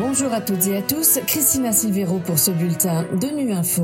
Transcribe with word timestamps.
Bonjour 0.00 0.32
à 0.32 0.40
toutes 0.40 0.66
et 0.66 0.78
à 0.78 0.80
tous, 0.80 1.18
Christina 1.26 1.72
Silvero 1.72 2.20
pour 2.20 2.38
ce 2.38 2.50
bulletin 2.50 3.04
de 3.20 3.26
Nu 3.36 3.52
Info. 3.52 3.82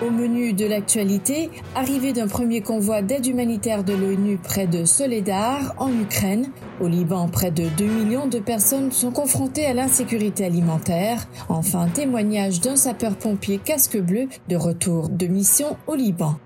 Au 0.00 0.10
menu 0.10 0.54
de 0.54 0.64
l'actualité, 0.64 1.50
arrivée 1.74 2.14
d'un 2.14 2.26
premier 2.26 2.62
convoi 2.62 3.02
d'aide 3.02 3.26
humanitaire 3.26 3.84
de 3.84 3.92
l'ONU 3.92 4.38
près 4.38 4.66
de 4.66 4.86
Soledar, 4.86 5.74
en 5.76 5.92
Ukraine. 5.92 6.46
Au 6.80 6.88
Liban, 6.88 7.28
près 7.28 7.50
de 7.50 7.68
2 7.76 7.84
millions 7.84 8.28
de 8.28 8.38
personnes 8.38 8.92
sont 8.92 9.10
confrontées 9.10 9.66
à 9.66 9.74
l'insécurité 9.74 10.46
alimentaire. 10.46 11.28
Enfin, 11.50 11.86
témoignage 11.88 12.62
d'un 12.62 12.76
sapeur-pompier 12.76 13.58
casque 13.58 13.98
bleu 13.98 14.28
de 14.48 14.56
retour 14.56 15.10
de 15.10 15.26
mission 15.26 15.76
au 15.86 15.96
Liban. 15.96 16.36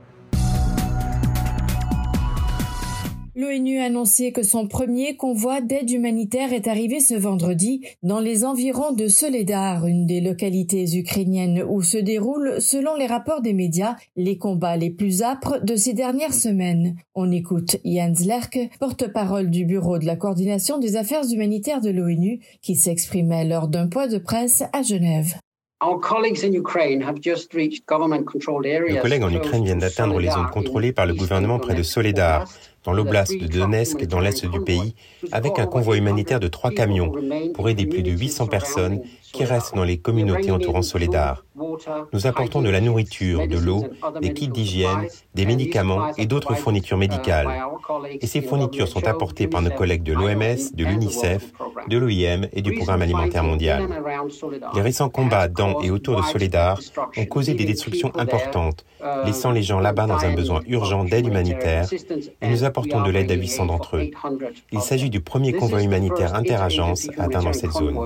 L'ONU 3.35 3.79
a 3.79 3.85
annoncé 3.85 4.30
que 4.30 4.43
son 4.43 4.69
premier 4.69 5.17
convoi 5.17 5.62
d'aide 5.62 5.91
humanitaire 5.91 6.53
est 6.53 6.69
arrivé 6.69 7.01
ce 7.01 7.14
vendredi 7.14 7.81
dans 8.03 8.21
les 8.21 8.45
environs 8.45 8.93
de 8.93 9.09
Soledar, 9.09 9.86
une 9.86 10.04
des 10.04 10.21
localités 10.21 10.99
ukrainiennes 10.99 11.64
où 11.67 11.81
se 11.81 11.96
déroulent, 11.96 12.61
selon 12.61 12.95
les 12.95 13.07
rapports 13.07 13.40
des 13.40 13.54
médias, 13.54 13.96
les 14.17 14.37
combats 14.37 14.76
les 14.76 14.90
plus 14.90 15.23
âpres 15.23 15.64
de 15.64 15.76
ces 15.76 15.95
dernières 15.95 16.35
semaines. 16.35 16.96
On 17.14 17.32
écoute 17.32 17.79
Jens 17.87 18.23
Lerke, 18.26 18.68
porte-parole 18.79 19.49
du 19.49 19.64
Bureau 19.64 19.99
de 19.99 20.04
la 20.04 20.17
coordination 20.17 20.79
des 20.79 20.96
affaires 20.96 21.25
humanitaires 21.25 21.81
de 21.81 21.89
l'ONU, 21.89 22.40
qui 22.61 22.75
s'exprimait 22.75 23.46
lors 23.46 23.68
d'un 23.68 23.89
point 23.89 24.09
de 24.09 24.18
presse 24.18 24.62
à 24.75 24.82
Genève. 24.82 25.37
Nos 28.89 29.01
collègues 29.01 29.25
en 29.25 29.32
Ukraine 29.32 29.64
viennent 29.64 29.79
d'atteindre 29.79 30.21
les 30.21 30.31
zones 30.31 30.51
contrôlées 30.53 30.93
par 30.93 31.07
le 31.07 31.14
gouvernement 31.14 31.59
près 31.59 31.75
de 31.75 31.82
Soledar, 31.82 32.47
dans 32.84 32.92
l'oblast 32.92 33.36
de 33.36 33.47
Donetsk, 33.47 34.06
dans 34.06 34.20
l'est 34.20 34.45
du 34.45 34.61
pays, 34.61 34.95
avec 35.31 35.59
un 35.59 35.67
convoi 35.67 35.97
humanitaire 35.97 36.41
de 36.41 36.48
trois 36.48 36.70
camions 36.70 37.12
pour 37.55 37.69
aider 37.69 37.86
plus 37.86 38.03
de 38.03 38.11
800 38.11 38.47
personnes 38.47 39.03
qui 39.33 39.45
restent 39.45 39.75
dans 39.75 39.84
les 39.84 39.98
communautés 39.98 40.50
entourant 40.50 40.83
Soledar. 40.83 41.45
Nous 42.12 42.27
apportons 42.27 42.61
de 42.61 42.69
la 42.69 42.81
nourriture, 42.81 43.48
de 43.48 43.59
l'eau, 43.59 43.84
des 44.21 44.33
kits 44.33 44.48
d'hygiène, 44.48 45.06
des 45.34 45.47
médicaments 45.47 46.12
et 46.17 46.27
d'autres 46.27 46.55
fournitures 46.55 46.98
médicales. 46.98 47.48
Et 48.21 48.27
ces 48.27 48.43
fournitures 48.43 48.89
sont 48.89 49.06
apportées 49.06 49.49
par 49.49 49.62
nos 49.62 49.71
collègues 49.71 50.03
de 50.03 50.12
l'OMS, 50.12 50.75
de 50.75 50.84
l'UNICEF, 50.84 51.53
de 51.89 51.99
l'OIM 51.99 52.49
et 52.53 52.62
du 52.62 52.73
Programme 52.75 53.03
alimentaire 53.03 53.45
mondial. 53.45 53.89
Les 54.75 54.83
récents 54.83 55.09
combats 55.09 55.49
dans 55.49 55.81
et 55.81 55.91
autour 55.91 56.17
de 56.17 56.23
Soledar 56.23 56.78
ont 57.17 57.27
causé 57.27 57.55
des 57.55 57.65
destructions 57.65 58.12
importantes, 58.17 58.84
laissant 59.25 59.51
les 59.51 59.62
gens 59.62 59.81
là-bas 59.81 60.06
dans 60.06 60.19
un 60.19 60.34
besoin 60.34 60.61
urgent 60.67 61.05
d'aide 61.05 61.27
humanitaire, 61.27 61.89
apportons 62.73 63.03
de 63.03 63.11
l'aide 63.11 63.31
à 63.31 63.34
800 63.34 63.67
d'entre 63.67 63.97
eux. 63.98 64.11
Il 64.73 64.81
s'agit 64.81 65.11
du 65.11 65.20
premier 65.20 65.53
convoi 65.53 65.83
humanitaire 65.83 66.34
interagence 66.34 67.09
atteint 67.19 67.42
dans 67.42 67.53
cette 67.53 67.73
zone. 67.73 67.98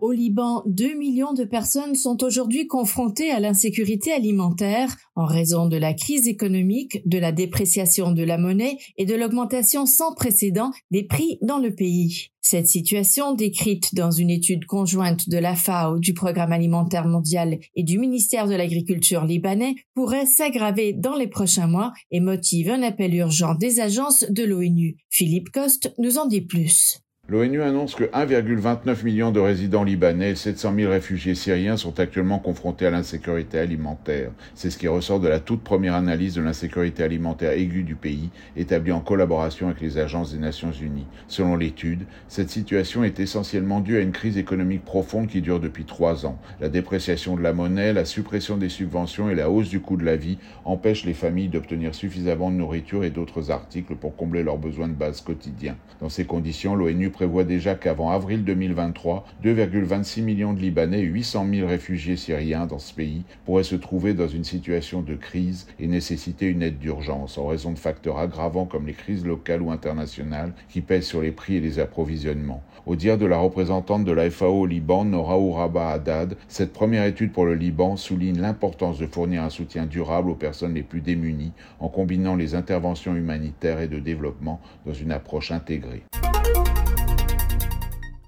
Au 0.00 0.12
Liban, 0.12 0.62
2 0.66 0.94
millions 0.94 1.32
de 1.32 1.42
personnes 1.42 1.96
sont 1.96 2.22
aujourd'hui 2.22 2.68
confrontées 2.68 3.32
à 3.32 3.40
l'insécurité 3.40 4.12
alimentaire 4.12 4.96
en 5.16 5.26
raison 5.26 5.66
de 5.66 5.76
la 5.76 5.92
crise 5.92 6.28
économique, 6.28 7.02
de 7.04 7.18
la 7.18 7.32
dépréciation 7.32 8.12
de 8.12 8.22
la 8.22 8.38
monnaie 8.38 8.78
et 8.96 9.06
de 9.06 9.16
l'augmentation 9.16 9.86
sans 9.86 10.14
précédent 10.14 10.70
des 10.92 11.02
prix 11.02 11.40
dans 11.42 11.58
le 11.58 11.74
pays. 11.74 12.28
Cette 12.40 12.68
situation, 12.68 13.34
décrite 13.34 13.92
dans 13.96 14.12
une 14.12 14.30
étude 14.30 14.66
conjointe 14.66 15.28
de 15.28 15.36
la 15.36 15.56
FAO, 15.56 15.98
du 15.98 16.14
Programme 16.14 16.52
alimentaire 16.52 17.08
mondial 17.08 17.58
et 17.74 17.82
du 17.82 17.98
ministère 17.98 18.46
de 18.46 18.54
l'Agriculture 18.54 19.24
libanais, 19.24 19.74
pourrait 19.94 20.26
s'aggraver 20.26 20.92
dans 20.92 21.16
les 21.16 21.26
prochains 21.26 21.66
mois 21.66 21.92
et 22.12 22.20
motive 22.20 22.70
un 22.70 22.84
appel 22.84 23.16
urgent 23.16 23.56
des 23.56 23.80
agences 23.80 24.24
de 24.30 24.44
l'ONU. 24.44 24.96
Philippe 25.10 25.50
Coste 25.50 25.92
nous 25.98 26.18
en 26.18 26.26
dit 26.26 26.42
plus. 26.42 27.00
L'ONU 27.30 27.60
annonce 27.60 27.94
que 27.94 28.04
1,29 28.04 29.04
million 29.04 29.30
de 29.30 29.38
résidents 29.38 29.84
libanais 29.84 30.30
et 30.30 30.34
700 30.34 30.72
000 30.74 30.90
réfugiés 30.90 31.34
syriens 31.34 31.76
sont 31.76 32.00
actuellement 32.00 32.38
confrontés 32.38 32.86
à 32.86 32.90
l'insécurité 32.90 33.58
alimentaire. 33.58 34.30
C'est 34.54 34.70
ce 34.70 34.78
qui 34.78 34.88
ressort 34.88 35.20
de 35.20 35.28
la 35.28 35.38
toute 35.38 35.62
première 35.62 35.94
analyse 35.94 36.36
de 36.36 36.40
l'insécurité 36.40 37.02
alimentaire 37.02 37.52
aiguë 37.52 37.82
du 37.82 37.96
pays, 37.96 38.30
établie 38.56 38.92
en 38.92 39.00
collaboration 39.00 39.66
avec 39.66 39.82
les 39.82 39.98
agences 39.98 40.32
des 40.32 40.38
Nations 40.38 40.72
Unies. 40.72 41.04
Selon 41.26 41.56
l'étude, 41.56 42.06
cette 42.28 42.48
situation 42.48 43.04
est 43.04 43.20
essentiellement 43.20 43.80
due 43.80 43.98
à 43.98 44.00
une 44.00 44.12
crise 44.12 44.38
économique 44.38 44.86
profonde 44.86 45.26
qui 45.26 45.42
dure 45.42 45.60
depuis 45.60 45.84
trois 45.84 46.24
ans. 46.24 46.38
La 46.62 46.70
dépréciation 46.70 47.36
de 47.36 47.42
la 47.42 47.52
monnaie, 47.52 47.92
la 47.92 48.06
suppression 48.06 48.56
des 48.56 48.70
subventions 48.70 49.28
et 49.28 49.34
la 49.34 49.50
hausse 49.50 49.68
du 49.68 49.80
coût 49.80 49.98
de 49.98 50.04
la 50.06 50.16
vie 50.16 50.38
empêchent 50.64 51.04
les 51.04 51.12
familles 51.12 51.48
d'obtenir 51.48 51.94
suffisamment 51.94 52.50
de 52.50 52.56
nourriture 52.56 53.04
et 53.04 53.10
d'autres 53.10 53.50
articles 53.50 53.96
pour 53.96 54.16
combler 54.16 54.42
leurs 54.42 54.56
besoins 54.56 54.88
de 54.88 54.94
base 54.94 55.20
quotidiens. 55.20 55.76
Dans 56.00 56.08
ces 56.08 56.24
conditions, 56.24 56.74
l'ONU 56.74 57.10
prévoit 57.18 57.42
déjà 57.42 57.74
qu'avant 57.74 58.12
avril 58.12 58.44
2023, 58.44 59.26
2,26 59.42 60.22
millions 60.22 60.52
de 60.52 60.60
Libanais 60.60 61.00
et 61.00 61.02
800 61.02 61.48
000 61.52 61.66
réfugiés 61.66 62.14
syriens 62.14 62.64
dans 62.64 62.78
ce 62.78 62.94
pays 62.94 63.24
pourraient 63.44 63.64
se 63.64 63.74
trouver 63.74 64.14
dans 64.14 64.28
une 64.28 64.44
situation 64.44 65.02
de 65.02 65.16
crise 65.16 65.66
et 65.80 65.88
nécessiter 65.88 66.46
une 66.46 66.62
aide 66.62 66.78
d'urgence 66.78 67.36
en 67.36 67.48
raison 67.48 67.72
de 67.72 67.78
facteurs 67.80 68.18
aggravants 68.18 68.66
comme 68.66 68.86
les 68.86 68.92
crises 68.92 69.26
locales 69.26 69.62
ou 69.62 69.72
internationales 69.72 70.52
qui 70.68 70.80
pèsent 70.80 71.08
sur 71.08 71.20
les 71.20 71.32
prix 71.32 71.56
et 71.56 71.60
les 71.60 71.80
approvisionnements. 71.80 72.62
Au 72.86 72.94
dire 72.94 73.18
de 73.18 73.26
la 73.26 73.38
représentante 73.38 74.04
de 74.04 74.12
la 74.12 74.30
FAO 74.30 74.60
au 74.60 74.66
Liban, 74.66 75.04
Nora 75.04 75.40
Ouraba 75.40 75.88
Haddad, 75.88 76.36
cette 76.46 76.72
première 76.72 77.04
étude 77.04 77.32
pour 77.32 77.46
le 77.46 77.54
Liban 77.54 77.96
souligne 77.96 78.40
l'importance 78.40 79.00
de 79.00 79.08
fournir 79.08 79.42
un 79.42 79.50
soutien 79.50 79.86
durable 79.86 80.30
aux 80.30 80.36
personnes 80.36 80.74
les 80.74 80.84
plus 80.84 81.00
démunies 81.00 81.52
en 81.80 81.88
combinant 81.88 82.36
les 82.36 82.54
interventions 82.54 83.16
humanitaires 83.16 83.80
et 83.80 83.88
de 83.88 83.98
développement 83.98 84.60
dans 84.86 84.94
une 84.94 85.10
approche 85.10 85.50
intégrée. 85.50 86.04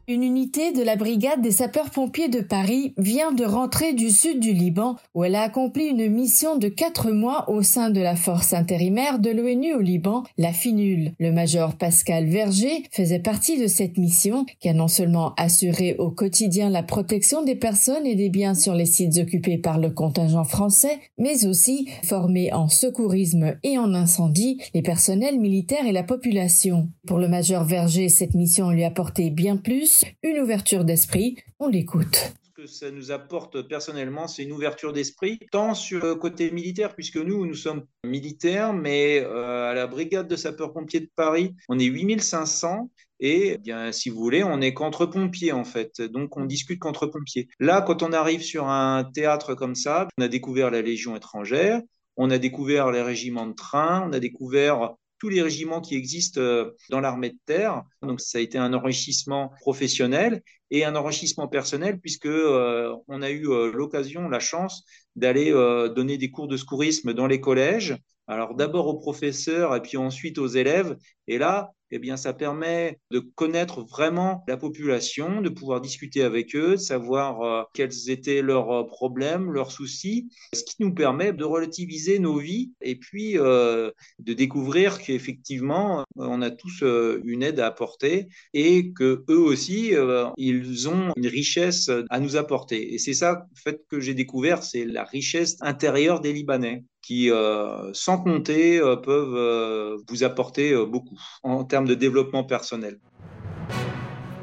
Une 0.09 0.25
unité 0.25 0.73
de 0.73 0.83
la 0.83 0.97
brigade 0.97 1.41
des 1.41 1.53
sapeurs-pompiers 1.53 2.29
de 2.29 2.41
Paris 2.41 2.95
vient 2.97 3.31
de 3.33 3.45
rentrer 3.45 3.93
du 3.93 4.11
sud 4.11 4.41
du 4.41 4.53
Liban 4.53 4.97
où 5.15 5.23
elle 5.23 5.37
a 5.37 5.43
accompli 5.43 5.85
une 5.85 6.09
mission 6.09 6.57
de 6.57 6.69
quatre 6.69 7.13
mois 7.13 7.49
au 7.49 7.63
sein 7.63 7.91
de 7.91 8.01
la 8.01 8.17
force 8.17 8.53
intérimaire 8.53 9.21
de 9.21 9.31
l'ONU 9.31 9.75
au 9.75 9.81
Liban, 9.81 10.25
la 10.37 10.53
FINUL. 10.53 11.13
Le 11.21 11.31
major 11.31 11.77
Pascal 11.77 12.27
Verger 12.27 12.83
faisait 12.91 13.21
partie 13.21 13.61
de 13.61 13.69
cette 13.69 13.99
mission 13.99 14.47
qui 14.59 14.69
a 14.69 14.75
non 14.75 14.89
seulement 14.89 15.33
assuré 15.37 15.95
au 15.99 16.11
quotidien 16.11 16.71
la 16.71 16.83
protection 16.83 17.45
des 17.45 17.55
personnes 17.55 18.07
et 18.07 18.17
des 18.17 18.31
biens 18.31 18.55
sur 18.55 18.75
les 18.75 18.87
sites 18.87 19.19
occupés 19.19 19.59
par 19.59 19.79
le 19.79 19.91
contingent 19.91 20.45
français, 20.45 20.99
mais 21.19 21.47
aussi 21.47 21.89
formé 22.03 22.53
en 22.53 22.69
secourisme 22.69 23.55
et 23.63 23.79
en 23.79 23.95
incendie 23.95 24.61
les 24.75 24.83
personnels 24.83 25.39
militaires 25.39 25.87
et 25.87 25.93
la 25.93 26.03
population. 26.03 26.89
Pour 27.07 27.19
le 27.19 27.29
major 27.29 27.63
Verger, 27.63 28.09
cette 28.09 28.35
mission 28.35 28.71
lui 28.71 28.83
a 28.83 28.89
apporté 28.89 29.31
bien 29.31 29.57
plus 29.57 30.00
une 30.23 30.39
ouverture 30.39 30.85
d'esprit. 30.85 31.37
On 31.59 31.69
l'écoute 31.69 32.33
Ce 32.45 32.63
que 32.63 32.67
ça 32.67 32.91
nous 32.91 33.11
apporte 33.11 33.63
personnellement, 33.63 34.29
c'est 34.29 34.43
une 34.43 34.53
ouverture 34.53 34.93
d'esprit, 34.93 35.39
tant 35.51 35.75
sur 35.75 36.05
le 36.05 36.15
côté 36.15 36.51
militaire, 36.51 36.95
puisque 36.95 37.17
nous, 37.17 37.47
nous 37.47 37.55
sommes 37.55 37.85
militaires, 38.05 38.73
mais 38.73 39.21
euh, 39.21 39.71
à 39.71 39.75
la 39.75 39.87
brigade 39.87 40.29
de 40.29 40.37
sapeurs-pompiers 40.37 41.01
de 41.01 41.11
Paris, 41.15 41.55
on 41.69 41.79
est 41.79 41.85
8500 41.85 42.91
et 43.23 43.53
eh 43.53 43.59
bien, 43.59 43.93
si 43.93 44.09
vous 44.09 44.19
voulez, 44.19 44.43
on 44.43 44.63
est 44.63 44.73
contre-pompiers 44.73 45.53
en 45.53 45.65
fait. 45.65 46.01
Donc 46.01 46.39
on 46.39 46.47
discute 46.47 46.79
contre-pompiers. 46.79 47.49
Là, 47.59 47.83
quand 47.83 48.03
on 48.03 48.15
arrive 48.15 48.41
sur 48.41 48.67
un 48.69 49.05
théâtre 49.05 49.55
comme 49.55 49.75
ça, 49.75 50.09
on 50.19 50.23
a 50.23 50.29
découvert 50.29 50.71
la 50.71 50.81
Légion 50.81 51.15
étrangère, 51.17 51.83
on 52.17 52.31
a 52.31 52.39
découvert 52.39 52.91
les 52.91 53.03
régiments 53.03 53.47
de 53.47 53.53
train, 53.53 54.07
on 54.09 54.13
a 54.15 54.21
découvert 54.21 54.95
tous 55.21 55.29
les 55.29 55.43
régiments 55.43 55.81
qui 55.81 55.95
existent 55.95 56.41
euh, 56.41 56.73
dans 56.89 57.01
l'armée 57.01 57.31
de 57.31 57.39
terre. 57.47 57.85
Donc 58.03 58.21
ça 58.21 58.39
a 58.39 58.41
été 58.41 58.59
un 58.59 58.73
enrichissement 58.73 59.53
professionnel 59.61 60.43
et 60.71 60.85
un 60.85 60.97
enrichissement 60.97 61.47
personnel 61.47 62.01
puisque 62.01 62.27
euh, 62.27 62.93
on 63.07 63.23
a 63.23 63.31
eu 63.31 63.49
euh, 63.49 63.71
l'occasion, 63.73 64.29
la 64.29 64.41
chance 64.41 64.85
d'aller 65.15 65.51
donner 65.95 66.19
des 66.19 66.31
cours 66.31 66.49
de 66.49 66.57
secourisme 66.57 67.13
dans 67.13 67.27
les 67.27 67.41
collèges. 67.41 67.97
Alors 68.31 68.55
d'abord 68.55 68.87
aux 68.87 68.97
professeurs 68.97 69.75
et 69.75 69.83
puis 69.83 69.97
ensuite 69.97 70.39
aux 70.39 70.47
élèves. 70.47 70.97
Et 71.27 71.37
là, 71.37 71.73
eh 71.91 71.99
bien, 71.99 72.17
ça 72.17 72.33
permet 72.33 73.01
de 73.11 73.19
connaître 73.19 73.83
vraiment 73.83 74.45
la 74.47 74.57
population, 74.57 75.41
de 75.41 75.49
pouvoir 75.49 75.81
discuter 75.81 76.23
avec 76.23 76.55
eux, 76.55 76.73
de 76.73 76.77
savoir 76.77 77.43
euh, 77.43 77.65
quels 77.75 78.09
étaient 78.09 78.41
leurs 78.41 78.71
euh, 78.71 78.85
problèmes, 78.85 79.51
leurs 79.51 79.73
soucis, 79.73 80.29
ce 80.55 80.63
qui 80.63 80.77
nous 80.79 80.95
permet 80.95 81.33
de 81.33 81.43
relativiser 81.43 82.21
nos 82.21 82.39
vies 82.39 82.71
et 82.81 82.95
puis 82.95 83.37
euh, 83.37 83.91
de 84.21 84.33
découvrir 84.33 85.01
qu'effectivement, 85.01 86.05
on 86.15 86.41
a 86.41 86.53
tous 86.53 86.85
une 87.25 87.43
aide 87.43 87.59
à 87.59 87.67
apporter 87.67 88.29
et 88.55 88.93
que 88.93 89.25
eux 89.29 89.41
aussi, 89.41 89.93
ils 90.37 90.89
ont 90.89 91.13
une 91.17 91.27
richesse 91.27 91.91
à 92.09 92.21
nous 92.21 92.37
apporter. 92.37 92.95
Et 92.95 92.99
c'est 92.99 93.15
ça, 93.15 93.47
en 93.51 93.57
fait, 93.57 93.83
que 93.89 93.99
j'ai 93.99 94.15
découvert, 94.15 94.63
c'est 94.63 94.85
la 94.85 95.03
richesse 95.03 95.57
intérieure 95.61 96.21
des 96.21 96.33
Libanais 96.33 96.85
qui, 97.03 97.31
euh, 97.31 97.93
sans 97.93 98.19
compter, 98.19 98.79
euh, 98.79 98.97
peuvent 98.97 99.35
euh, 99.35 99.97
vous 100.09 100.25
apporter 100.25 100.75
beaucoup 100.87 101.19
en 101.43 101.65
termes 101.65 101.87
de 101.87 101.95
développement 101.95 102.45
personnel. 102.45 102.99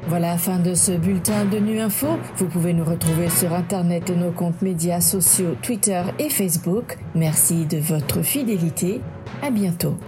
Voilà 0.06 0.32
la 0.32 0.38
fin 0.38 0.58
de 0.58 0.74
ce 0.74 0.92
bulletin 0.92 1.44
de 1.44 1.58
Nu 1.58 1.80
Info. 1.80 2.06
Vous 2.36 2.46
pouvez 2.46 2.72
nous 2.72 2.84
retrouver 2.84 3.28
sur 3.28 3.52
Internet 3.52 4.08
et 4.08 4.16
nos 4.16 4.32
comptes 4.32 4.62
médias 4.62 5.02
sociaux 5.02 5.54
Twitter 5.62 6.02
et 6.18 6.30
Facebook. 6.30 6.98
Merci 7.14 7.66
de 7.66 7.78
votre 7.78 8.22
fidélité. 8.22 9.02
À 9.42 9.50
bientôt. 9.50 9.98